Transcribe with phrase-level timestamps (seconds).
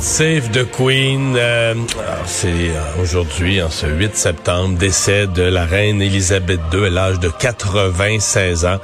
[0.00, 1.34] Save the Queen.
[1.36, 6.86] Euh, alors, c'est euh, aujourd'hui, en ce 8 septembre, décès de la reine Élisabeth II
[6.86, 8.78] à l'âge de 96 ans.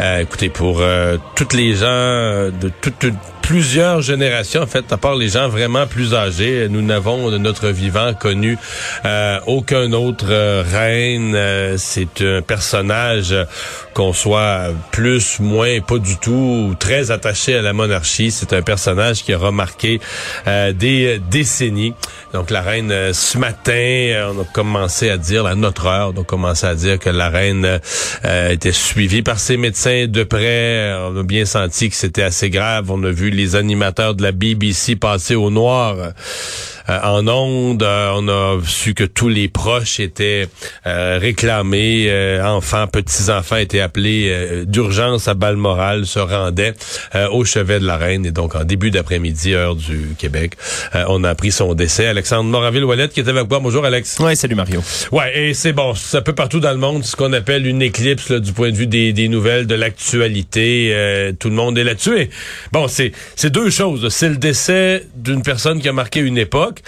[0.00, 3.06] Euh, écoutez, pour euh, toutes les gens euh, de toutes
[3.50, 7.70] plusieurs générations, en fait, à part les gens vraiment plus âgés, nous n'avons de notre
[7.70, 8.56] vivant connu
[9.04, 11.34] euh, aucun autre euh, reine.
[11.34, 13.34] Euh, c'est un personnage
[13.92, 18.30] qu'on soit plus, moins, pas du tout, très attaché à la monarchie.
[18.30, 20.00] C'est un personnage qui a remarqué
[20.46, 21.92] euh, des décennies.
[22.32, 26.20] Donc la reine, euh, ce matin, on a commencé à dire, à notre heure, on
[26.20, 27.80] a commencé à dire que la reine
[28.24, 30.94] euh, était suivie par ses médecins de près.
[31.10, 32.92] On a bien senti que c'était assez grave.
[32.92, 35.96] On a vu les animateurs de la BBC passer au noir
[37.02, 37.82] en ondes.
[37.82, 40.48] Euh, on a su que tous les proches étaient
[40.86, 42.06] euh, réclamés.
[42.08, 46.74] euh, enfants, petits-enfants étaient appelés euh, d'urgence à Balmoral, se rendaient
[47.14, 48.26] euh, au chevet de la reine.
[48.26, 50.54] Et donc, en début d'après-midi, heure du Québec,
[50.94, 52.06] euh, on a appris son décès.
[52.06, 53.60] Alexandre Moraville-Wallet qui était avec moi.
[53.60, 54.18] Bonjour, Alex.
[54.18, 54.82] Ouais, salut Mario.
[55.12, 57.82] Ouais, et c'est bon, c'est un peu partout dans le monde ce qu'on appelle une
[57.82, 60.90] éclipse là, du point de vue des, des nouvelles, de l'actualité.
[60.92, 62.30] Euh, tout le monde est là-dessus.
[62.72, 63.12] Bon, c'est
[63.50, 64.08] deux choses.
[64.08, 66.79] C'est le décès d'une personne qui a marqué une époque.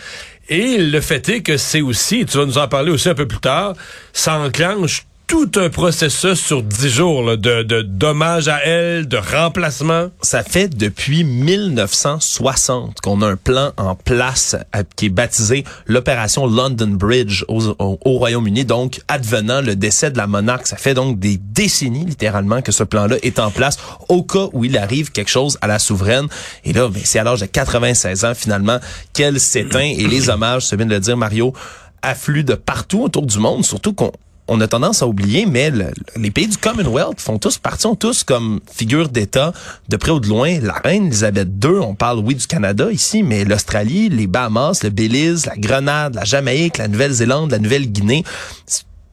[0.48, 3.26] Et le fait est que c'est aussi, tu vas nous en parler aussi un peu
[3.26, 3.74] plus tard,
[4.12, 10.11] ça enclenche tout un processus sur dix jours là, de, d'hommage à elle, de remplacement.
[10.20, 16.46] Ça fait depuis 1960 qu'on a un plan en place euh, qui est baptisé l'opération
[16.46, 18.67] London Bridge au, au- au Royaume-Uni.
[18.67, 22.85] Donc, advenant le décès de la monarque, ça fait donc des décennies littéralement que ce
[22.85, 23.79] plan-là est en place
[24.11, 26.27] au cas où il arrive quelque chose à la souveraine.
[26.64, 28.80] Et là, ben, c'est à l'âge de 96 ans finalement
[29.14, 31.55] qu'elle s'éteint et les hommages, tu viens de le dire Mario,
[32.02, 34.12] affluent de partout autour du monde, surtout qu'on
[34.48, 37.95] on a tendance à oublier, mais le- les pays du Commonwealth font tous partie, ont
[37.95, 39.53] tous comme figure d'État,
[39.89, 43.23] de près ou de loin, la reine Elisabeth II, on parle, oui, du Canada ici,
[43.23, 48.25] mais l'Australie, les Bahamas, le Belize, la Grenade, la Jamaïque, la Nouvelle-Zélande, la Nouvelle-Guinée,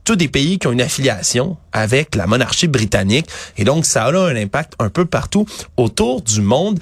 [0.04, 4.12] tous des pays qui ont une affiliation avec la monarchie britannique, et donc ça a
[4.12, 5.46] un impact un peu partout
[5.78, 6.80] autour du monde.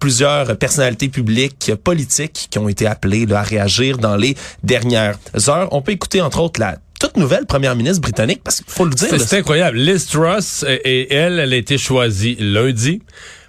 [0.00, 5.16] Plusieurs personnalités publiques, politiques qui ont été appelées à réagir dans les dernières
[5.48, 5.68] heures.
[5.72, 8.94] On peut écouter entre autres la toute nouvelle première ministre britannique parce qu'il faut le
[8.94, 9.08] dire.
[9.20, 9.76] C'est incroyable.
[9.76, 13.02] Liz Truss, et, et elle, elle a été choisie lundi.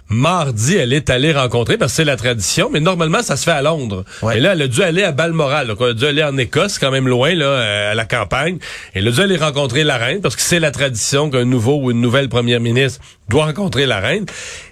[0.08, 3.50] Mardi, elle est allée rencontrer, parce que c'est la tradition, mais normalement, ça se fait
[3.50, 4.04] à Londres.
[4.22, 4.38] Ouais.
[4.38, 5.66] Et là, elle a dû aller à Balmoral.
[5.66, 8.58] Donc, elle a dû aller en Écosse, quand même loin, là, euh, à la campagne.
[8.94, 11.90] Elle a dû aller rencontrer la reine, parce que c'est la tradition qu'un nouveau ou
[11.90, 14.24] une nouvelle première ministre doit rencontrer la reine.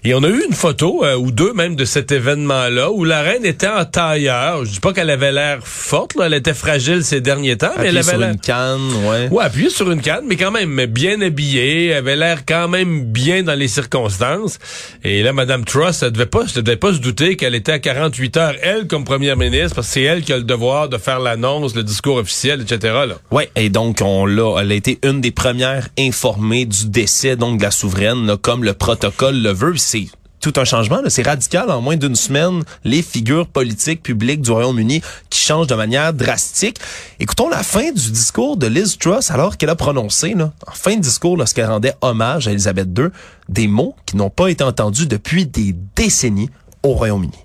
[0.05, 3.23] Et on a eu une photo, euh, ou deux même, de cet événement-là, où la
[3.23, 4.65] reine était en tailleur.
[4.65, 6.27] Je dis pas qu'elle avait l'air forte, là.
[6.27, 9.29] Elle était fragile ces derniers temps, mais elle appuyée avait sur une canne, ouais.
[9.33, 13.43] Ouais, appuyé sur une canne, mais quand même bien habillée, avait l'air quand même bien
[13.43, 14.61] dans les circonstances.
[15.03, 18.37] Et là, Madame Truss, elle devait pas, devait pas se douter qu'elle était à 48
[18.37, 21.19] heures, elle, comme première ministre, parce que c'est elle qui a le devoir de faire
[21.19, 22.95] l'annonce, le discours officiel, etc..
[23.31, 27.59] Ouais, et donc on l'a, elle a été une des premières informées du décès donc
[27.59, 29.77] de la souveraine, comme le protocole le veut.
[29.77, 30.09] C'est
[30.45, 31.71] tout un changement, c'est radical.
[31.71, 35.01] En moins d'une semaine, les figures politiques publiques du Royaume-Uni
[35.31, 36.79] qui changent de manière drastique.
[37.19, 40.97] Écoutons la fin du discours de Liz Truss alors qu'elle a prononcé, là, en fin
[40.97, 43.07] de discours, lorsqu'elle rendait hommage à Elisabeth II,
[43.49, 46.51] des mots qui n'ont pas été entendus depuis des décennies
[46.83, 47.39] au Royaume-Uni.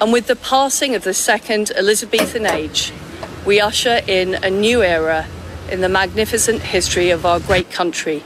[0.00, 2.92] And with the passing of the second Elizabethan age,
[3.44, 5.24] we usher in a new era
[5.72, 8.22] in the magnificent history of our great country,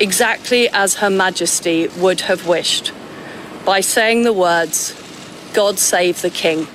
[0.00, 2.92] exactly as Her Majesty would have wished,
[3.64, 4.94] by saying the words,
[5.54, 6.66] God save the King.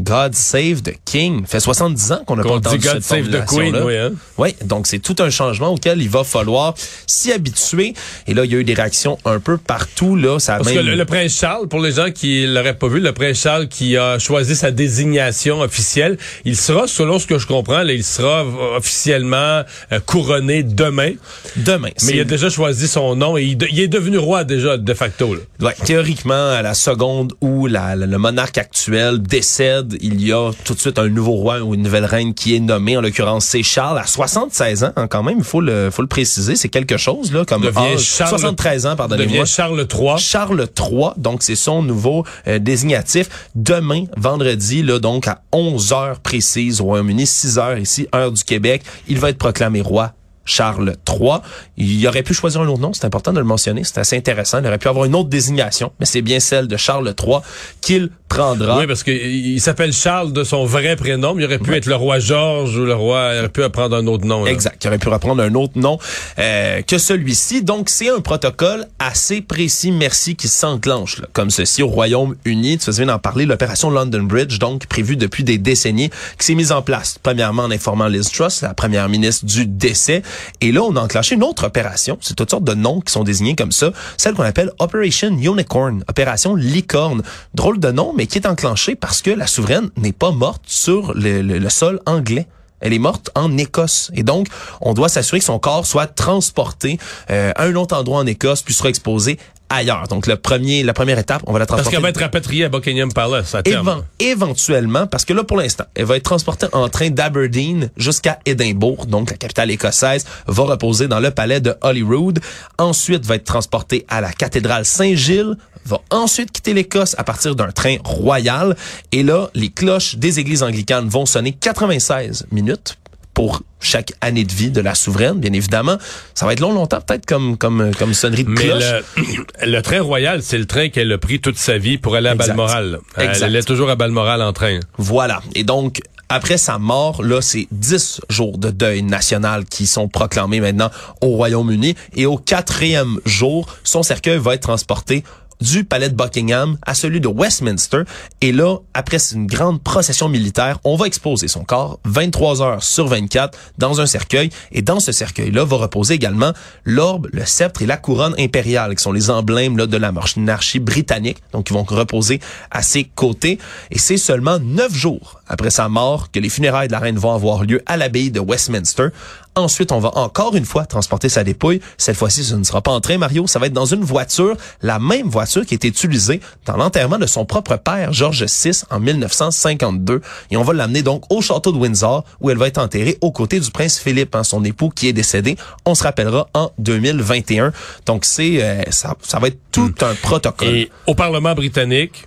[0.00, 1.42] God Save the King.
[1.46, 3.96] Ça fait 70 ans qu'on n'a pas entendu dit God cette Save the Queen, oui,
[3.96, 4.10] hein?
[4.38, 6.74] Oui, donc c'est tout un changement auquel il va falloir
[7.06, 7.94] s'y habituer.
[8.26, 10.16] Et là, il y a eu des réactions un peu partout.
[10.16, 10.78] Là, ça a Parce même...
[10.78, 13.68] que le, le prince Charles, pour les gens qui l'auraient pas vu, le prince Charles
[13.68, 18.04] qui a choisi sa désignation officielle, il sera, selon ce que je comprends, là, il
[18.04, 18.44] sera
[18.76, 19.62] officiellement
[19.92, 21.12] euh, couronné demain.
[21.56, 21.90] Demain.
[22.04, 24.76] Mais il a déjà choisi son nom et il, de- il est devenu roi déjà
[24.76, 25.34] de facto.
[25.34, 25.40] Là.
[25.68, 30.50] Ouais, théoriquement, à la seconde où la- la- le monarque actuel décède, il y a
[30.64, 32.96] tout de suite un nouveau roi ou une nouvelle reine qui est nommée.
[32.96, 35.38] En l'occurrence, c'est Charles à 76 ans, hein, quand même.
[35.38, 36.56] Il faut le, faut le préciser.
[36.56, 38.00] C'est quelque chose, là, comme Devient âge.
[38.00, 39.32] Charles- 73 ans, pardonnez-moi.
[39.44, 40.18] devient Charles III.
[40.18, 43.28] Charles III, donc c'est son nouveau euh, désignatif.
[43.54, 48.42] Demain, vendredi, là, donc à 11 heures précises au Royaume-Uni, 6 heures ici, heure du
[48.44, 50.12] Québec, il va être proclamé roi.
[50.44, 51.38] Charles III.
[51.76, 54.60] Il aurait pu choisir un autre nom, c'est important de le mentionner, c'est assez intéressant.
[54.60, 57.38] Il aurait pu avoir une autre désignation, mais c'est bien celle de Charles III
[57.80, 58.78] qu'il prendra.
[58.78, 61.86] Oui, parce qu'il il s'appelle Charles de son vrai prénom, mais il aurait pu être
[61.86, 64.44] le roi Georges ou le roi, il aurait pu prendre un autre nom.
[64.44, 64.50] là.
[64.50, 64.82] Exact.
[64.82, 65.98] Il aurait pu reprendre un autre nom
[66.38, 67.62] euh, que celui-ci.
[67.62, 72.78] Donc, c'est un protocole assez précis, merci, qui s'enclenche là, comme ceci au Royaume-Uni.
[72.78, 76.72] Tu faisais d'en parler, l'opération London Bridge, donc prévue depuis des décennies, qui s'est mise
[76.72, 77.18] en place.
[77.22, 80.22] Premièrement, en informant Liz Truss, la première ministre du décès.
[80.60, 82.18] Et là, on a enclenché une autre opération.
[82.20, 83.90] C'est toutes sortes de noms qui sont désignés comme ça.
[84.16, 87.22] Celle qu'on appelle Operation Unicorn, opération licorne.
[87.54, 91.12] Drôle de nom, mais qui est enclenchée parce que la souveraine n'est pas morte sur
[91.14, 92.46] le- sol anglais.
[92.80, 94.10] Elle est morte en Écosse.
[94.14, 94.48] Et donc,
[94.82, 96.98] on doit s'assurer que son corps soit transporté
[97.30, 99.38] euh, à un autre endroit en Écosse, puis sera exposé
[99.68, 100.06] ailleurs.
[100.08, 101.96] Donc, le premier, la première étape, on va la Parce transporter.
[101.96, 103.88] qu'elle va être rapatriée à Buckingham Palace à terme.
[103.88, 104.02] Éven-
[104.32, 109.06] éventuellement, parce que là, pour l'instant, elle va être transportée en train d'Aberdeen jusqu'à Édimbourg,
[109.06, 112.40] donc la capitale écossaise, va reposer dans le palais de Holyrood.
[112.78, 115.56] Ensuite, va être transportée à la cathédrale Saint-Gilles,
[115.86, 118.76] va ensuite quitter l'Écosse à partir d'un train royal.
[119.12, 122.96] Et là, les cloches des églises anglicanes vont sonner 96 minutes
[123.34, 125.98] pour chaque année de vie de la souveraine, bien évidemment.
[126.34, 128.84] Ça va être long, longtemps, peut-être comme comme comme sonnerie de Mais cloche.
[129.16, 132.28] le, le train royal, c'est le train qu'elle a pris toute sa vie pour aller
[132.28, 132.48] à Exact.
[132.48, 133.00] Balmoral.
[133.16, 133.44] Elle Exact.
[133.46, 134.78] allait toujours à Balmoral en train.
[134.96, 135.42] Voilà.
[135.54, 136.00] Et donc,
[136.30, 140.90] après sa mort, là, c'est 10 jours de deuil national qui sont proclamés maintenant
[141.20, 141.94] au Royaume-Uni.
[142.16, 145.22] Et au quatrième jour, son cercueil va être transporté
[145.60, 148.02] du palais de Buckingham à celui de Westminster.
[148.40, 153.06] Et là, après une grande procession militaire, on va exposer son corps 23 heures sur
[153.06, 154.50] 24 dans un cercueil.
[154.72, 156.52] Et dans ce cercueil-là va reposer également
[156.84, 161.38] l'orbe, le sceptre et la couronne impériale, qui sont les emblèmes de la monarchie britannique.
[161.52, 162.40] Donc, ils vont reposer
[162.70, 163.58] à ses côtés.
[163.90, 167.32] Et c'est seulement neuf jours après sa mort que les funérailles de la reine vont
[167.32, 169.08] avoir lieu à l'abbaye de Westminster.
[169.56, 171.80] Ensuite, on va encore une fois transporter sa dépouille.
[171.96, 173.46] Cette fois-ci, ce ne sera pas en train, Mario.
[173.46, 177.18] Ça va être dans une voiture, la même voiture qui a été utilisée dans l'enterrement
[177.18, 180.22] de son propre père, George VI, en 1952.
[180.50, 183.30] Et on va l'amener donc au château de Windsor, où elle va être enterrée aux
[183.30, 185.56] côtés du prince Philippe, hein, son époux qui est décédé.
[185.84, 187.72] On se rappellera en 2021.
[188.06, 190.68] Donc, c'est euh, ça, ça va être tout un protocole.
[190.68, 192.26] Et au Parlement britannique,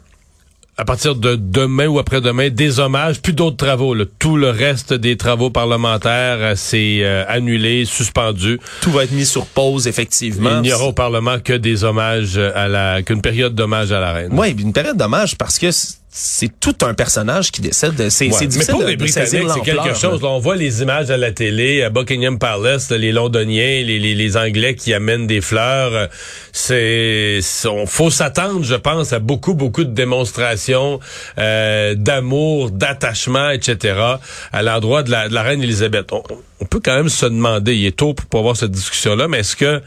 [0.77, 3.95] à partir de demain ou après-demain, des hommages, plus d'autres travaux.
[3.95, 4.05] là.
[4.19, 8.59] Tout le reste des travaux parlementaires, euh, c'est euh, annulé, suspendu.
[8.81, 10.57] Tout va être mis sur pause, effectivement.
[10.57, 14.13] Il n'y aura au Parlement que des hommages à la, qu'une période d'hommage à la
[14.13, 14.29] reine.
[14.33, 15.69] Oui, une période d'hommage parce que
[16.09, 17.93] c'est tout un personnage qui décède.
[18.09, 18.31] C'est Ouais.
[18.31, 20.21] c'est Mais difficile pour les Britanniques, c'est quelque chose.
[20.21, 20.29] là.
[20.29, 24.15] On voit les images à la télé, à Buckingham Palace, là, les Londoniens, les, les,
[24.15, 26.09] les Anglais qui amènent des fleurs.
[26.53, 30.99] C'est, on faut s'attendre, je pense, à beaucoup, beaucoup de démonstrations
[31.37, 33.99] euh, d'amour, d'attachement, etc.
[34.51, 36.11] à l'endroit de la, de la reine Élisabeth.
[36.13, 36.23] On,
[36.59, 39.39] on peut quand même se demander, il est tôt pour pouvoir avoir cette discussion-là, mais
[39.39, 39.81] est-ce que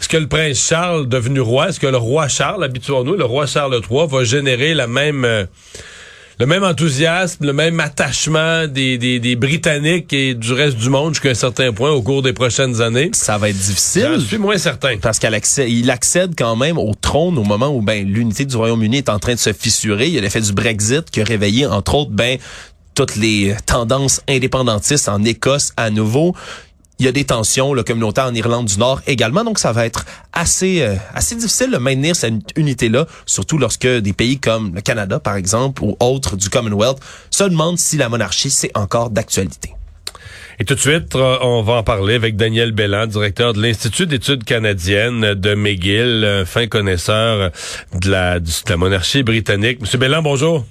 [0.00, 3.46] est-ce que le prince Charles devenu roi, est-ce que le roi Charles, habituons-nous, le roi
[3.46, 5.44] Charles III va générer la même euh,
[6.38, 11.14] le même enthousiasme, le même attachement des, des, des Britanniques et du reste du monde
[11.14, 13.10] jusqu'à un certain point au cours des prochaines années?
[13.12, 14.20] Ça va être difficile.
[14.24, 14.98] suis moins certain.
[14.98, 18.56] Parce qu'il accède, il accède quand même au trône au moment où ben l'unité du
[18.56, 20.06] Royaume-Uni est en train de se fissurer.
[20.06, 22.38] Il y a l'effet du Brexit qui a réveillé entre autres ben
[22.94, 26.36] toutes les tendances indépendantistes en Écosse à nouveau.
[27.00, 29.86] Il y a des tensions le communautaire en Irlande du Nord également, donc ça va
[29.86, 34.80] être assez euh, assez difficile de maintenir cette unité-là, surtout lorsque des pays comme le
[34.80, 36.98] Canada, par exemple, ou autres du Commonwealth
[37.30, 39.74] se demandent si la monarchie c'est encore d'actualité.
[40.58, 44.06] Et tout de suite, euh, on va en parler avec Daniel Belland, directeur de l'Institut
[44.06, 47.52] d'études canadiennes de McGill, fin connaisseur
[47.94, 49.80] de la, de la monarchie britannique.
[49.80, 50.64] Monsieur Belland, bonjour.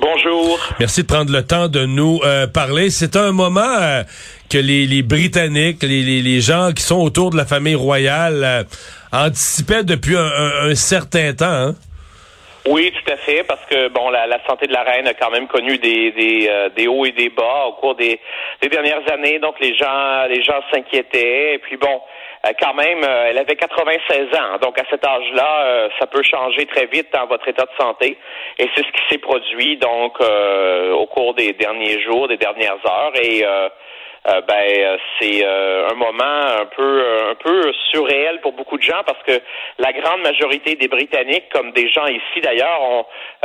[0.00, 0.58] Bonjour.
[0.80, 2.90] Merci de prendre le temps de nous euh, parler.
[2.90, 4.02] C'est un moment euh,
[4.50, 8.42] que les, les Britanniques, les, les, les gens qui sont autour de la famille royale
[8.44, 8.62] euh,
[9.12, 11.44] anticipaient depuis un, un- un certain temps.
[11.46, 11.74] hein?
[12.66, 15.30] Oui, tout à fait, parce que bon, la, la santé de la reine a quand
[15.30, 18.18] même connu des des, euh, des hauts et des bas au cours des,
[18.62, 19.38] des dernières années.
[19.38, 21.54] Donc les gens les gens s'inquiétaient.
[21.54, 22.00] Et puis bon,
[22.60, 24.58] quand même, euh, elle avait 96 ans.
[24.60, 28.18] Donc à cet âge-là, euh, ça peut changer très vite dans votre état de santé.
[28.58, 32.78] Et c'est ce qui s'est produit donc euh, au cours des derniers jours, des dernières
[32.86, 33.12] heures.
[33.22, 33.68] Et euh,
[34.26, 39.38] ben c'est un moment un peu un peu surréel pour beaucoup de gens parce que
[39.78, 43.04] la grande majorité des Britanniques, comme des gens ici d'ailleurs, ont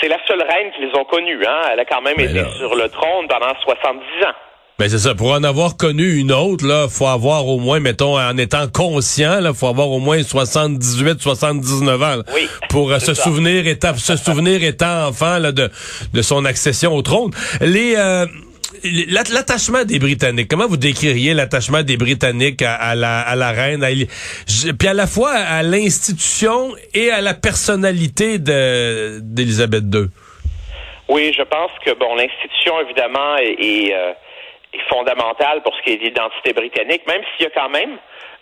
[0.00, 1.40] c'est la seule reine qu'ils ont connue.
[1.46, 1.60] Hein?
[1.72, 4.34] Elle a quand même été sur le trône pendant 70 ans.
[4.78, 5.14] Ben c'est ça.
[5.14, 9.40] Pour en avoir connu une autre, là, faut avoir au moins, mettons, en étant conscient,
[9.40, 14.16] là, faut avoir au moins 78, 79 ans oui, pour euh, se souvenir étant, se
[14.16, 15.70] souvenir étant enfant là, de
[16.12, 17.30] de son accession au trône.
[17.62, 18.26] Les euh,
[18.84, 23.84] L'attachement des Britanniques, comment vous décririez l'attachement des Britanniques à, la, à la reine,
[24.78, 30.06] puis à la fois à l'institution et à la personnalité d'Élisabeth II?
[31.08, 34.12] Oui, je pense que bon, l'institution évidemment est, euh,
[34.76, 37.98] est fondamentale pour ce qui est l'identité britannique, même s'il y a quand même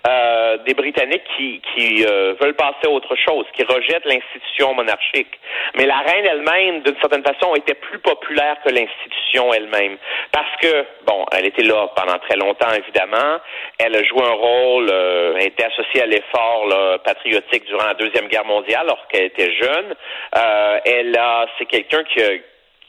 [0.07, 5.41] euh, des Britanniques qui, qui euh, veulent passer à autre chose, qui rejettent l'institution monarchique.
[5.77, 9.97] Mais la reine elle-même, d'une certaine façon, était plus populaire que l'institution elle-même.
[10.31, 13.39] Parce que, bon, elle était là pendant très longtemps, évidemment.
[13.79, 16.69] Elle a joué un rôle, euh, elle était associée à l'effort
[17.03, 19.95] patriotique durant la Deuxième Guerre mondiale, lorsqu'elle était jeune.
[20.37, 22.29] Euh, elle a, c'est quelqu'un qui a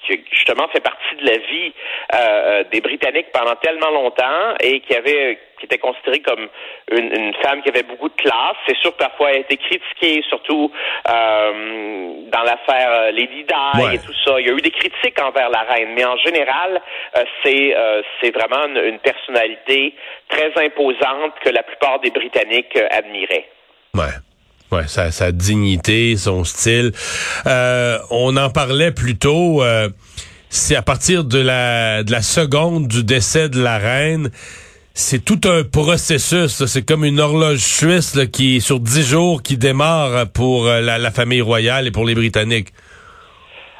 [0.05, 1.73] qui justement fait partie de la vie
[2.13, 6.49] euh, euh, des Britanniques pendant tellement longtemps et qui avait qui était considérée comme
[6.91, 8.57] une, une, femme qui avait beaucoup de classe.
[8.67, 10.69] C'est sûr que parfois elle a été critiquée, surtout
[11.09, 14.39] euh, dans l'affaire Lady Di et tout ça.
[14.39, 16.81] Il y a eu des critiques envers la reine, mais en général,
[17.43, 17.73] c'est
[18.21, 19.95] c'est vraiment une, une, personnalité
[20.27, 23.47] très imposante que la plupart des Britanniques admiraient.
[23.93, 24.24] Ouais.
[24.71, 26.91] Ouais, sa, sa dignité, son style.
[27.45, 29.63] Euh, on en parlait plus tôt.
[29.63, 29.89] Euh,
[30.49, 34.31] c'est à partir de la, de la seconde du décès de la reine,
[34.93, 36.65] c'est tout un processus.
[36.65, 41.41] C'est comme une horloge suisse qui, sur dix jours, qui démarre pour euh, la famille
[41.41, 42.69] royale et pour les Britanniques.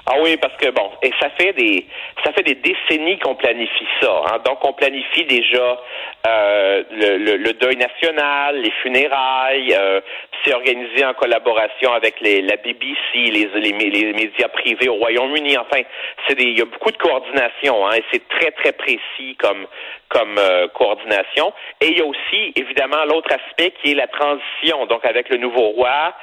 [0.08, 1.84] Ah oui, parce que bon, et ça fait des
[2.24, 4.22] ça fait des décennies qu'on planifie ça.
[4.28, 4.38] Hein.
[4.46, 5.80] Donc on planifie déjà
[6.28, 9.74] euh, le, le, deuil national, les funérailles.
[9.74, 10.02] Euh,
[10.44, 15.58] c'est organisé en collaboration avec les, la BBC, les, les, les médias privés au Royaume-Uni.
[15.58, 15.82] Enfin,
[16.28, 17.88] c'est il y a beaucoup de coordination.
[17.88, 19.66] Hein, et c'est très très précis comme
[20.10, 21.52] comme euh, coordination.
[21.82, 24.86] Et il y a aussi évidemment l'autre aspect qui est la transition.
[24.86, 26.14] Donc avec le nouveau roi.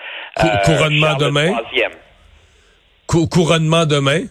[0.64, 1.56] couronnement demain
[3.06, 4.26] couronnement demain?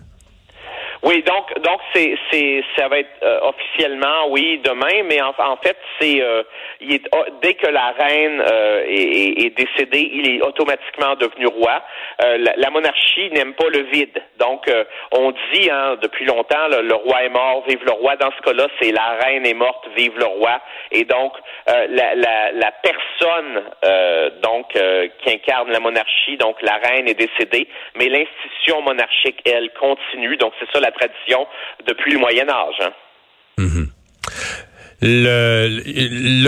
[1.03, 5.57] Oui, donc donc c'est c'est ça va être euh, officiellement oui demain, mais en, en
[5.57, 6.43] fait c'est euh,
[6.79, 11.47] il est oh, dès que la reine euh, est, est, décédée, il est automatiquement devenu
[11.47, 11.81] roi.
[12.19, 14.69] La, la, monarchie n'aime pas le vide, donc
[15.11, 18.15] on dit hein, depuis longtemps le, roi est mort, vive le roi.
[18.17, 20.61] Dans ce cas-là, c'est la reine est morte, vive le roi.
[20.91, 21.33] Et donc
[21.67, 23.63] la, la, la, personne
[24.43, 24.67] donc
[25.23, 30.37] qui incarne la monarchie, donc la reine est décédée, mais l'institution monarchique elle continue.
[30.37, 31.47] Donc c'est ça la tradition
[31.87, 32.75] depuis le Moyen Âge.
[32.81, 32.91] Hein.
[33.57, 33.87] Mhm.
[35.03, 35.81] Le,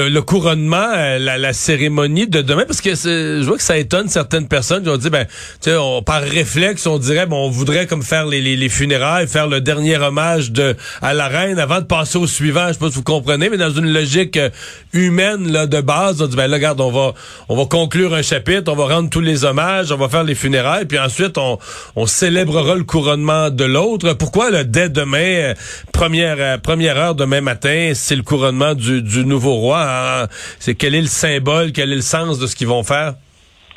[0.10, 4.10] le, couronnement, euh, la, la, cérémonie de demain, parce que je vois que ça étonne
[4.10, 5.26] certaines personnes qui ont dit, ben,
[5.60, 9.28] tu sais, par réflexe, on dirait, bon, on voudrait comme faire les, les, les, funérailles,
[9.28, 12.68] faire le dernier hommage de à la reine avant de passer au suivant.
[12.68, 14.52] Je sais pas si vous comprenez, mais dans une logique euh,
[14.94, 17.16] humaine là de base, on dit, ben là, regarde, on va
[17.50, 20.36] on va conclure un chapitre, on va rendre tous les hommages, on va faire les
[20.36, 21.58] funérailles, puis ensuite on
[21.96, 24.14] on célébrera le couronnement de l'autre.
[24.14, 25.54] Pourquoi le dès demain, euh,
[25.92, 29.82] première première heure demain matin, c'est le couronnement du, nouveau roi.
[29.82, 30.28] Hein?
[30.60, 33.14] C'est quel est le symbole, quel est le sens de ce qu'ils vont faire?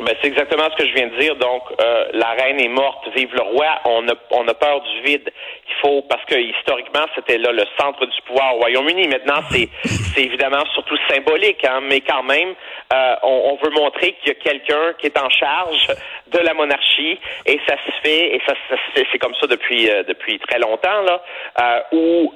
[0.02, 1.36] Ben, c'est exactement ce que je viens de dire.
[1.36, 3.66] Donc, euh, la reine est morte, vive le roi.
[3.86, 5.32] On a, on a peur du vide.
[5.68, 9.08] Il faut, parce que historiquement, c'était là le centre du pouvoir au Royaume-Uni.
[9.08, 12.54] Maintenant, c'est, c'est évidemment surtout symbolique, hein, mais quand même,
[12.92, 15.86] euh, on, veut montrer qu'il y a quelqu'un qui est en charge
[16.26, 18.52] de la monarchie, et ça se fait, et ça,
[18.94, 22.32] c'est comme ça depuis euh, depuis très longtemps là, où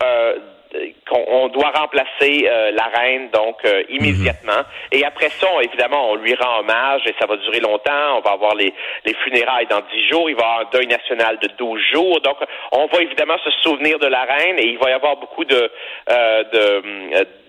[1.09, 4.63] qu'on doit remplacer euh, la reine donc euh, immédiatement.
[4.93, 8.19] Et après ça, évidemment, on lui rend hommage et ça va durer longtemps.
[8.19, 8.73] On va avoir les,
[9.05, 10.31] les funérailles dans dix jours.
[10.31, 12.21] Il va y avoir un deuil national de douze jours.
[12.21, 12.37] Donc,
[12.73, 15.71] on va évidemment se souvenir de la reine et il va y avoir beaucoup de
[16.11, 16.81] euh,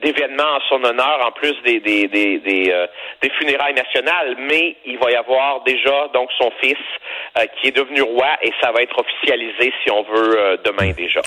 [0.01, 2.73] d'événements en son honneur en plus des des des des,
[3.21, 4.35] des, funérailles nationales.
[4.39, 6.77] Mais il va y avoir déjà donc son fils
[7.57, 11.21] qui est devenu roi et ça va être officialisé si on veut demain déjà.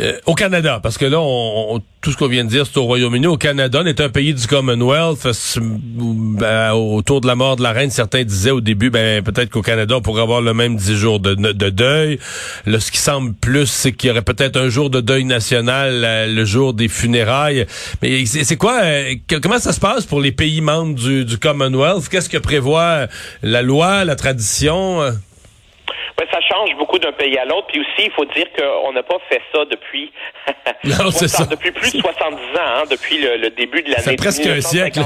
[0.00, 2.84] Euh, au Canada, parce que là, on, tout ce qu'on vient de dire, c'est au
[2.84, 3.26] Royaume-Uni.
[3.26, 5.26] Au Canada, on est un pays du Commonwealth.
[5.60, 9.62] Ben, autour de la mort de la reine, certains disaient au début, ben peut-être qu'au
[9.62, 12.20] Canada, on pourrait avoir le même dix jours de, de deuil.
[12.66, 16.02] Là, ce qui semble plus, c'est qu'il y aurait peut-être un jour de deuil national
[16.04, 17.66] euh, le jour des funérailles.
[18.00, 22.08] Mais c'est quoi, euh, comment ça se passe pour les pays membres du Commonwealth?
[22.08, 23.08] Qu'est-ce que prévoit
[23.42, 25.00] la loi, la tradition?
[26.18, 27.66] Ouais, ça change beaucoup d'un pays à l'autre.
[27.68, 30.12] Puis aussi, il faut dire qu'on n'a pas fait ça depuis
[30.84, 31.44] non, c'est ça.
[31.44, 35.00] depuis plus de 70 ans, hein, depuis le, début de l'année presque un siècle.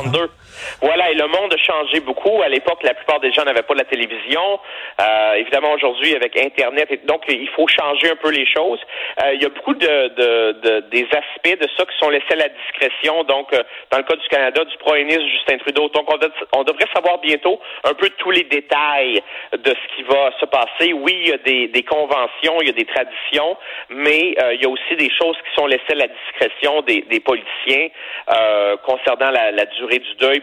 [0.81, 2.43] Voilà, et le monde a changé beaucoup.
[2.43, 4.61] À l'époque, la plupart des gens n'avaient pas la télévision.
[5.01, 8.81] Euh, évidemment, aujourd'hui, avec Internet, et donc il faut changer un peu les choses.
[9.23, 12.33] Euh, il y a beaucoup de, de, de, des aspects de ça qui sont laissés
[12.33, 13.25] à la discrétion.
[13.25, 15.89] Donc, euh, dans le cas du Canada, du premier ministre Justin Trudeau.
[15.89, 16.09] Donc,
[16.55, 19.21] on, devrait savoir bientôt un peu tous les détails
[19.53, 20.93] de ce qui va se passer.
[20.93, 23.57] Oui, il y a des, des conventions, il y a des traditions,
[23.91, 27.03] mais euh, il y a aussi des choses qui sont laissées à la discrétion des,
[27.03, 27.89] des politiciens
[28.33, 30.41] euh, concernant la, durée du deuil,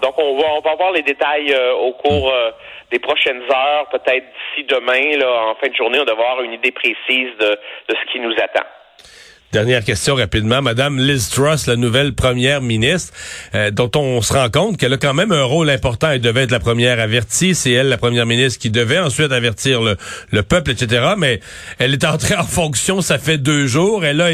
[0.00, 2.50] Donc, on va, on voir les détails euh, au cours euh,
[2.90, 6.52] des prochaines heures, peut-être d'ici demain, là, en fin de journée, on va avoir une
[6.52, 7.56] idée précise de
[7.88, 8.66] ce qui nous attend.
[9.50, 10.60] Dernière question rapidement.
[10.60, 13.14] Madame Liz Truss, la nouvelle première ministre,
[13.54, 16.10] euh, dont on se rend compte qu'elle a quand même un rôle important.
[16.10, 17.54] Elle devait être la première avertie.
[17.54, 19.96] C'est elle, la première ministre, qui devait ensuite avertir le,
[20.32, 21.14] le, peuple, etc.
[21.16, 21.40] Mais
[21.78, 24.04] elle est entrée en fonction, ça fait deux jours.
[24.04, 24.32] Elle a,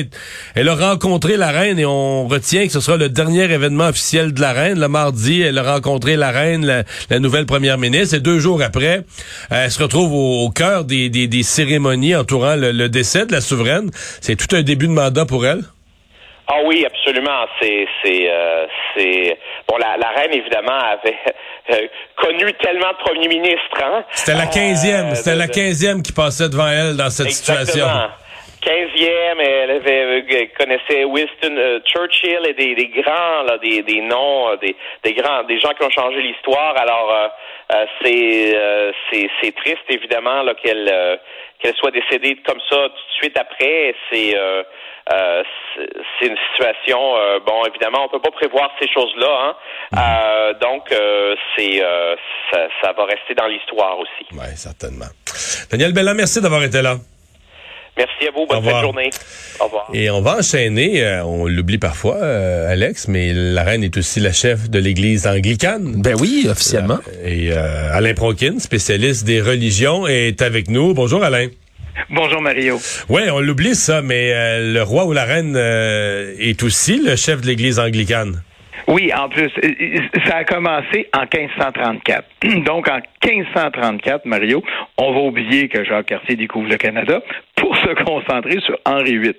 [0.57, 4.35] elle a rencontré la reine et on retient que ce sera le dernier événement officiel
[4.35, 4.81] de la reine.
[4.81, 6.67] Le mardi, elle a rencontré la reine,
[7.09, 8.17] la, nouvelle première ministre.
[8.17, 9.05] Et deux jours après,
[9.51, 13.41] elle se retrouve au, cœur des, des, des, cérémonies entourant le, le décès de la
[13.41, 13.93] souveraine.
[14.21, 15.63] C'est tout un début de pour elle?
[16.47, 17.47] Ah oui, absolument.
[17.61, 19.79] C'est c'est euh, c'est bon.
[19.79, 21.17] La, la, reine évidemment avait
[21.71, 23.83] euh, connu tellement de premiers ministres.
[23.83, 24.05] Hein?
[24.13, 25.07] C'était la quinzième.
[25.07, 27.87] Euh, C'était la quinzième qui passait devant elle dans cette situation.
[28.63, 34.75] 15e, elle avait connaissait Winston Churchill et des, des grands là, des, des noms, des,
[35.03, 36.75] des grands, des gens qui ont changé l'histoire.
[36.79, 37.31] Alors
[38.03, 38.57] c'est
[39.11, 41.21] c'est c'est triste évidemment là qu'elle
[41.59, 43.95] qu'elle soit décédée comme ça tout de suite après.
[44.11, 44.35] C'est
[45.13, 45.43] euh,
[46.19, 49.55] c'est une situation, euh, bon, évidemment, on peut pas prévoir ces choses-là, hein.
[49.93, 49.99] Mhm.
[50.01, 50.89] Euh, donc
[51.57, 51.83] c'est
[52.51, 54.27] ça, ça, va rester dans l'histoire aussi.
[54.33, 55.07] Oui, certainement.
[55.71, 56.97] Daniel Bella, merci d'avoir été là.
[57.97, 58.47] Merci à vous.
[58.47, 59.11] Bonne fin de journée.
[59.61, 59.87] Au revoir.
[59.93, 64.69] Et on va enchaîner, on l'oublie parfois, Alex, mais la reine est aussi la chef
[64.69, 66.03] de l'Église anglicane.
[66.03, 66.99] Ben oui, officiellement.
[67.25, 70.93] et Alain Pronkin, spécialiste des religions, est avec nous.
[70.95, 71.49] Bonjour Alain.
[72.11, 72.77] Bonjour Mario.
[73.09, 77.17] Oui, on l'oublie ça, mais euh, le roi ou la reine euh, est aussi le
[77.17, 78.43] chef de l'Église anglicane.
[78.87, 82.25] Oui, en plus, euh, ça a commencé en 1534.
[82.67, 84.63] Donc, en 1534, Mario,
[84.99, 87.23] on va oublier que Jacques Cartier découvre le Canada
[87.57, 89.37] pour se concentrer sur Henri VIII.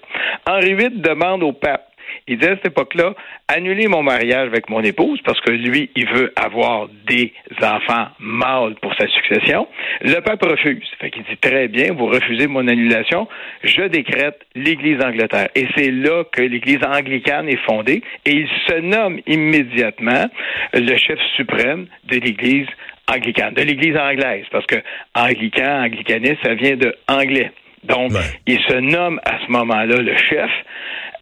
[0.47, 1.85] Henri VIII demande au pape
[2.27, 3.13] il dit à cette époque-là,
[3.47, 8.75] annuler mon mariage avec mon épouse parce que lui, il veut avoir des enfants mâles
[8.81, 9.67] pour sa succession.
[10.01, 10.87] Le pape refuse.
[10.99, 13.27] Fait qu'il dit très bien, vous refusez mon annulation,
[13.63, 15.49] je décrète l'Église Angleterre.
[15.55, 20.25] Et c'est là que l'Église anglicane est fondée et il se nomme immédiatement
[20.73, 22.67] le chef suprême de l'Église
[23.07, 24.77] anglicane, de l'Église anglaise, parce que
[25.13, 27.51] anglican, anglicaniste, ça vient de anglais.
[27.83, 28.13] Donc,
[28.47, 30.49] il se nomme à ce moment-là le chef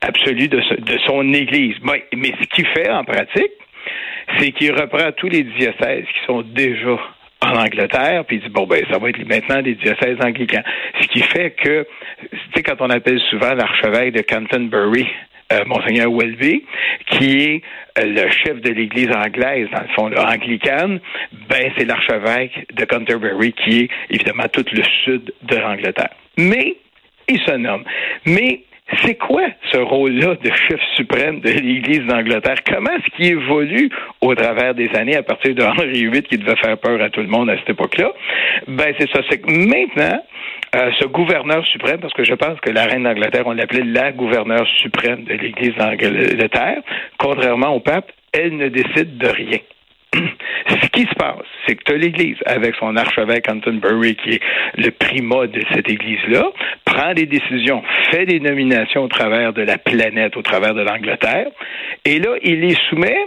[0.03, 0.61] absolu de,
[1.05, 1.75] son Église.
[1.83, 3.51] Mais, ce qu'il fait en pratique,
[4.37, 6.97] c'est qu'il reprend tous les diocèses qui sont déjà
[7.41, 10.63] en Angleterre, puis il dit bon ben ça va être maintenant des diocèses anglicans.
[11.01, 11.85] Ce qui fait que,
[12.21, 15.05] tu sais, quand on appelle souvent l'archevêque de Canterbury,
[15.51, 16.63] euh, Monseigneur Welby,
[17.07, 17.61] qui est
[17.99, 21.01] euh, le chef de l'Église anglaise, dans le fond, anglicane,
[21.49, 26.11] ben c'est l'archevêque de Canterbury qui est évidemment tout le sud de l'Angleterre.
[26.37, 26.77] Mais
[27.27, 27.83] il se nomme.
[28.25, 28.61] Mais
[29.03, 32.57] c'est quoi ce rôle-là de chef suprême de l'Église d'Angleterre?
[32.65, 33.89] Comment est-ce qu'il évolue
[34.21, 37.21] au travers des années à partir de Henri VIII qui devait faire peur à tout
[37.21, 38.11] le monde à cette époque-là?
[38.67, 39.21] Ben, c'est ça.
[39.29, 40.21] C'est que maintenant,
[40.75, 44.11] euh, ce gouverneur suprême, parce que je pense que la reine d'Angleterre, on l'appelait la
[44.11, 46.81] gouverneure suprême de l'Église d'Angleterre,
[47.17, 49.59] contrairement au pape, elle ne décide de rien.
[50.69, 54.41] Ce qui se passe, c'est que tu as l'Église, avec son archevêque Canterbury, qui est
[54.77, 56.45] le primat de cette Église-là,
[56.85, 61.47] prend des décisions, fait des nominations au travers de la planète, au travers de l'Angleterre,
[62.05, 63.17] et là, il les soumet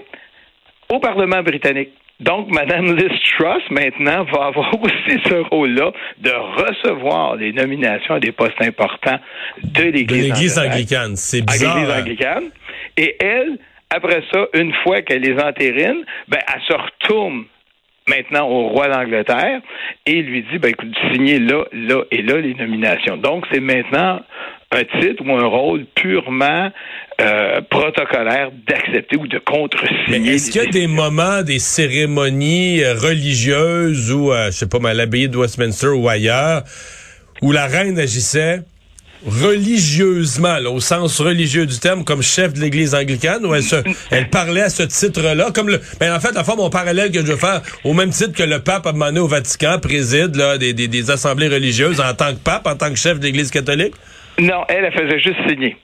[0.88, 1.90] au Parlement britannique.
[2.18, 8.20] Donc, Mme Liz Truss, maintenant, va avoir aussi ce rôle-là de recevoir les nominations à
[8.20, 9.18] des postes importants
[9.62, 11.16] de l'Église anglicane.
[11.16, 11.76] C'est bizarre.
[11.76, 12.00] L'Église hein?
[12.00, 12.44] anglicane.
[12.96, 13.58] Et elle,
[13.90, 17.44] après ça, une fois qu'elle les entérine, ben, elle se retourne
[18.08, 19.60] maintenant au roi d'Angleterre
[20.06, 23.16] et lui dit, ben, écoute, signez là, là et là les nominations.
[23.16, 24.20] Donc, c'est maintenant
[24.72, 26.70] un titre ou un rôle purement
[27.20, 30.34] euh, protocolaire d'accepter ou de contresigner.
[30.34, 34.78] Est-ce qu'il y a des moments, des cérémonies euh, religieuses ou, euh, je sais pas,
[34.88, 36.62] à l'abbaye de Westminster ou ailleurs,
[37.42, 38.60] où la reine agissait
[39.24, 43.76] religieusement, au sens religieux du terme, comme chef de l'Église anglicane, ou elle, se,
[44.10, 47.20] elle parlait à ce titre-là, comme le, ben en fait, la forme, mon parallèle que
[47.20, 50.58] je veux faire, au même titre que le pape a demandé au Vatican, préside là,
[50.58, 53.50] des, des, des assemblées religieuses en tant que pape, en tant que chef de l'Église
[53.50, 53.94] catholique?
[54.38, 55.76] Non, elle, elle faisait juste signer.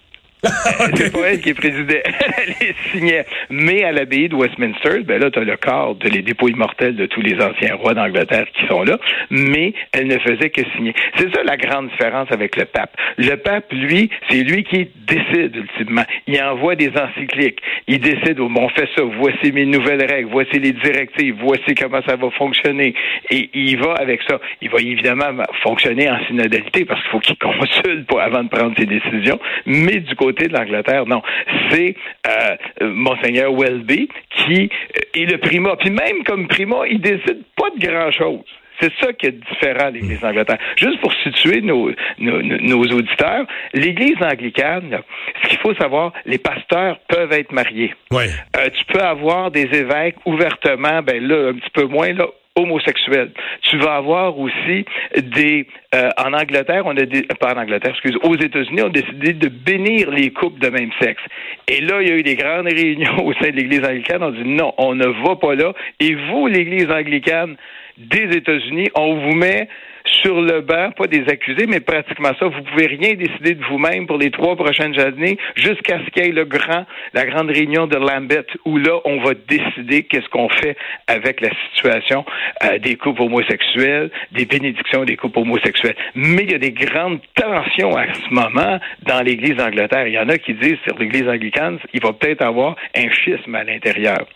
[0.96, 2.02] C'est pas elle qui présidait.
[2.36, 3.24] elle les signait.
[3.48, 6.96] Mais à l'abbaye de Westminster, ben là, tu as le corps de les dépôts immortels
[6.96, 8.98] de tous les anciens rois d'Angleterre qui sont là,
[9.30, 10.94] mais elle ne faisait que signer.
[11.16, 12.96] C'est ça la grande différence avec le pape.
[13.18, 16.04] Le pape, lui, c'est lui qui décide ultimement.
[16.26, 17.60] Il envoie des encycliques.
[17.86, 21.74] Il décide, oh, bon, on fait ça, voici mes nouvelles règles, voici les directives, voici
[21.76, 22.94] comment ça va fonctionner.
[23.30, 24.40] Et il va avec ça.
[24.60, 25.30] Il va évidemment
[25.62, 30.00] fonctionner en synodalité parce qu'il faut qu'il consulte pour, avant de prendre ses décisions, mais
[30.00, 31.22] du côté de l'Angleterre, non.
[31.70, 31.94] C'est
[32.26, 34.70] euh, Monseigneur Welby qui
[35.14, 35.76] est le primat.
[35.76, 38.44] Puis même comme primat, il décide pas de grand-chose.
[38.80, 40.58] C'est ça qui est différent de l'Église anglicane.
[40.76, 44.98] Juste pour situer nos, nos, auditeurs, l'Église anglicane,
[45.42, 47.94] ce qu'il faut savoir, les pasteurs peuvent être mariés.
[48.10, 48.26] Ouais.
[48.56, 53.32] Euh, tu peux avoir des évêques ouvertement, ben là, un petit peu moins, là, homosexuels.
[53.62, 54.84] Tu vas avoir aussi
[55.16, 58.90] des euh, en Angleterre, on a des, pas en Angleterre, excuse, aux États-Unis, on a
[58.90, 61.22] décidé de bénir les couples de même sexe.
[61.68, 64.22] Et là, il y a eu des grandes réunions au sein de l'Église anglicane.
[64.22, 65.72] On dit non, on ne va pas là.
[66.00, 67.56] Et vous, l'Église anglicane
[67.98, 69.68] des États-Unis, on vous met
[70.04, 72.46] sur le banc, pas des accusés, mais pratiquement ça.
[72.46, 76.28] Vous pouvez rien décider de vous-même pour les trois prochaines années jusqu'à ce qu'il y
[76.28, 76.84] ait le grand,
[77.14, 81.50] la grande réunion de Lambeth où là, on va décider qu'est-ce qu'on fait avec la
[81.72, 82.24] situation
[82.64, 85.96] euh, des couples homosexuels, des bénédictions des couples homosexuels.
[86.14, 90.06] Mais il y a des grandes tensions à ce moment dans l'Église d'Angleterre.
[90.06, 93.54] Il y en a qui disent sur l'Église anglicane, il va peut-être avoir un schisme
[93.54, 94.26] à l'intérieur.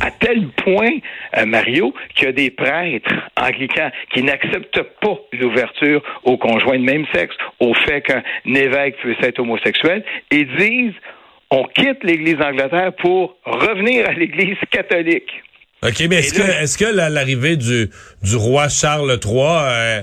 [0.00, 0.92] À tel point,
[1.36, 6.84] euh, Mario, qu'il y a des prêtres anglicans qui n'acceptent pas l'ouverture aux conjoints de
[6.84, 10.94] même sexe, au fait qu'un évêque puisse être homosexuel, et disent
[11.50, 15.30] on quitte l'Église d'Angleterre pour revenir à l'Église catholique.
[15.82, 17.90] OK, mais est-ce que, est-ce que l'arrivée du,
[18.22, 20.02] du roi Charles III, euh,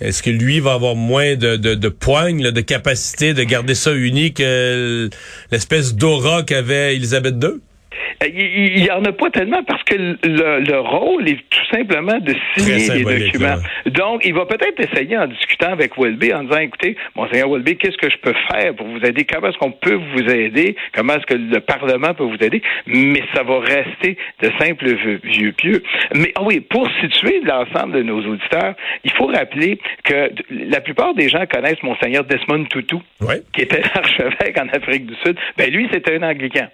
[0.00, 3.92] est-ce que lui va avoir moins de, de, de poigne, de capacité de garder ça
[3.92, 5.08] unique, que
[5.52, 7.60] l'espèce d'aura qu'avait Élisabeth II?
[8.22, 12.34] Euh, il n'y en a pas tellement parce que le, rôle est tout simplement de
[12.56, 13.56] signer les documents.
[13.86, 17.96] Donc, il va peut-être essayer en discutant avec Welby, en disant, écoutez, Monseigneur Welby, qu'est-ce
[17.96, 19.24] que je peux faire pour vous aider?
[19.24, 20.76] Comment est-ce qu'on peut vous aider?
[20.92, 22.62] Comment est-ce que le Parlement peut vous aider?
[22.86, 25.82] Mais ça va rester de simples vieux pieux.
[26.14, 28.74] Mais ah oui, pour situer l'ensemble de nos auditeurs,
[29.04, 32.96] il faut rappeler que la plupart des gens connaissent Monseigneur Desmond Tutu,
[33.52, 35.36] qui était l'archevêque en Afrique du Sud.
[35.56, 36.68] Ben lui, c'était un Anglican.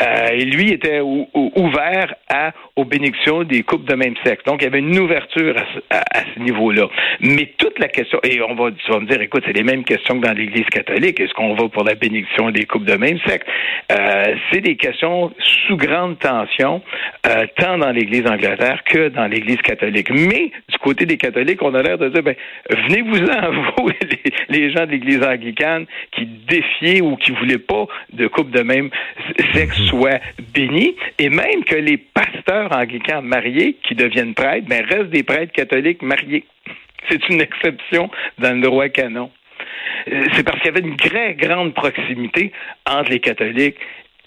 [0.00, 4.42] Euh, et lui était ouvert à, aux bénédictions des couples de même sexe.
[4.44, 5.54] Donc, il y avait une ouverture
[5.90, 6.02] à,
[6.34, 6.88] ce niveau-là.
[7.20, 9.84] Mais toute la question, et on va, tu vas me dire, écoute, c'est les mêmes
[9.84, 11.20] questions que dans l'Église catholique.
[11.20, 13.46] Est-ce qu'on va pour la bénédiction des couples de même sexe?
[13.92, 15.32] Euh, c'est des questions
[15.66, 16.82] sous grande tension,
[17.26, 20.10] euh, tant dans l'Église anglaise que dans l'Église catholique.
[20.10, 22.34] Mais, du côté des catholiques, on a l'air de dire, ben,
[22.70, 28.26] venez-vous-en, vous, les, les, gens de l'Église anglicane, qui défiaient ou qui voulaient pas de
[28.26, 28.90] couple de même
[29.52, 30.20] sexe soit
[30.54, 35.52] béni, et même que les pasteurs anglicans mariés qui deviennent prêtres, ben, restent des prêtres
[35.52, 36.44] catholiques mariés.
[37.08, 39.30] C'est une exception dans le droit canon.
[40.10, 42.52] Euh, c'est parce qu'il y avait une très grande proximité
[42.88, 43.76] entre les catholiques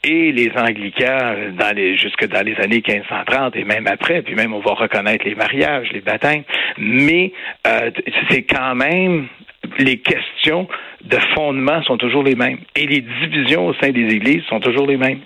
[0.04, 1.36] et les anglicans
[1.96, 5.91] jusque dans les années 1530 et même après, puis même on va reconnaître les mariages,
[5.91, 6.43] les baptêmes,
[6.78, 7.34] mais
[7.65, 7.91] euh,
[8.30, 9.28] c'est quand même
[9.80, 10.67] les questions
[11.04, 14.88] de fondement sont toujours les mêmes et les divisions au sein des églises sont toujours
[14.88, 15.20] les mêmes.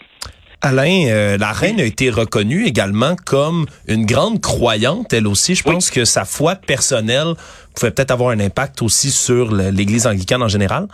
[0.64, 5.56] Alain, euh, la reine a été reconnue également comme une grande croyante, elle aussi.
[5.56, 7.34] Je pense que sa foi personnelle
[7.74, 10.88] pouvait peut-être avoir un impact aussi sur l'Église anglicane en général.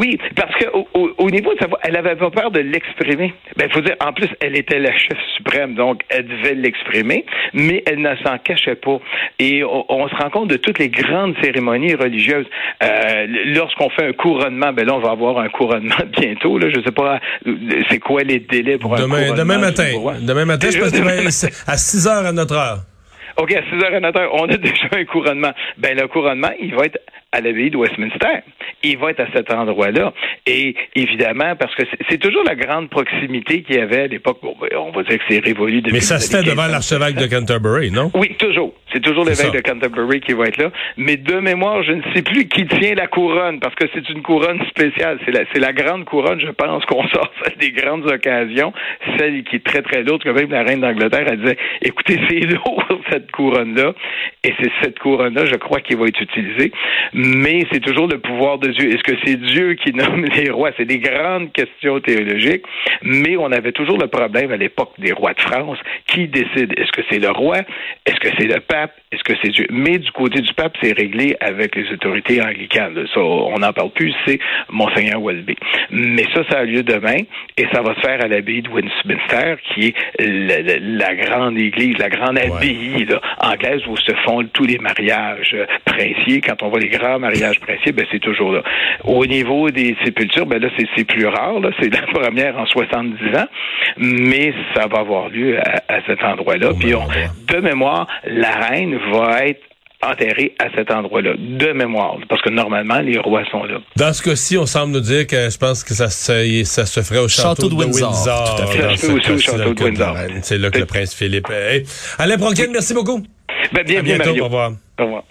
[0.00, 3.34] Oui, parce qu'au au, niveau de sa voix, elle avait pas peur de l'exprimer.
[3.56, 7.82] Ben, faut dire, en plus, elle était la chef suprême, donc elle devait l'exprimer, mais
[7.84, 8.98] elle ne s'en cachait pas.
[9.38, 12.46] Et on, se rend compte de toutes les grandes cérémonies religieuses.
[12.82, 16.56] Euh, lorsqu'on fait un couronnement, ben là, on va avoir un couronnement bientôt.
[16.56, 17.20] Là, je sais pas,
[17.90, 19.34] c'est quoi les délais pour un couronnement.
[19.36, 19.92] Demain matin.
[20.22, 22.78] Demain matin, je pense à 6 heures à notre heure.
[23.36, 25.52] OK, à 6 heures à notre heure, on a déjà un couronnement.
[25.76, 26.98] Ben, le couronnement, il va être
[27.32, 28.42] à l'abbaye de Westminster.
[28.82, 30.12] Il va être à cet endroit-là.
[30.46, 34.38] Et évidemment, parce que c'est toujours la grande proximité qu'il y avait à l'époque.
[34.42, 35.92] Bon, ben, on va dire que c'est révolu depuis.
[35.92, 38.10] Mais ça se fait devant l'archevêque de Canterbury, non?
[38.14, 38.74] Oui, toujours.
[38.92, 40.70] C'est toujours l'évêque de Canterbury qui va être là.
[40.96, 44.22] Mais de mémoire, je ne sais plus qui tient la couronne, parce que c'est une
[44.22, 45.18] couronne spéciale.
[45.24, 48.72] C'est la, grande couronne, je pense, qu'on sort des grandes occasions.
[49.18, 52.40] Celle qui est très, très lourde, que même la reine d'Angleterre, elle disait, écoutez, c'est
[52.40, 53.92] lourd, cette couronne-là.
[54.42, 56.72] Et c'est cette couronne-là, je crois, qui va être utilisée.
[57.22, 58.94] Mais c'est toujours le pouvoir de Dieu.
[58.94, 60.70] Est-ce que c'est Dieu qui nomme les rois?
[60.76, 62.64] C'est des grandes questions théologiques,
[63.02, 65.78] mais on avait toujours le problème à l'époque des rois de France.
[66.06, 66.72] Qui décide?
[66.78, 67.58] Est-ce que c'est le roi?
[68.06, 68.94] Est-ce que c'est le pape?
[69.12, 69.66] Est-ce que c'est Dieu?
[69.70, 73.06] Mais du côté du pape, c'est réglé avec les autorités anglicanes.
[73.12, 74.38] Ça, on n'en parle plus, c'est
[74.70, 75.56] Monseigneur Welby.
[75.90, 77.18] Mais ça, ça a lieu demain
[77.56, 82.08] et ça va se faire à l'abbaye de Westminster, qui est la, grande église, la
[82.08, 83.06] grande abbaye
[83.40, 86.40] anglaise où se font tous les mariages princiers.
[86.40, 88.62] Quand on voit les grands mariages princiers, ben, c'est toujours là.
[89.04, 91.60] Au niveau des sépultures, ben là, c'est plus rare.
[91.80, 93.46] C'est la première en 70 ans,
[93.98, 96.70] mais ça va avoir lieu à, cet endroit-là.
[96.78, 99.60] Puis on, de mémoire, la reine va être
[100.02, 103.78] enterré à cet endroit-là, de mémoire, parce que normalement, les rois sont là.
[103.96, 107.02] Dans ce cas-ci, on semble nous dire que je pense que ça se, ça se
[107.02, 108.56] ferait au château, de, Windsor.
[108.56, 109.32] Tout à fait.
[109.32, 110.16] au château de Windsor.
[110.42, 111.84] C'est là que le prince Philippe est.
[112.18, 113.22] Alain Bronquin, merci beaucoup.
[113.72, 114.72] Ben, bien, bien, Au revoir.
[114.98, 115.24] Au revoir.